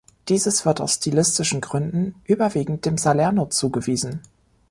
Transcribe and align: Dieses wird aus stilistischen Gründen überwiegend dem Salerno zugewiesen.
Dieses 0.29 0.65
wird 0.65 0.81
aus 0.81 0.93
stilistischen 0.95 1.61
Gründen 1.61 2.15
überwiegend 2.25 2.87
dem 2.87 2.97
Salerno 2.97 3.45
zugewiesen. 3.45 4.21